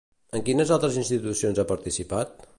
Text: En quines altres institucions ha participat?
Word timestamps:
En 0.37 0.43
quines 0.47 0.71
altres 0.77 0.97
institucions 1.03 1.63
ha 1.65 1.69
participat? 1.75 2.39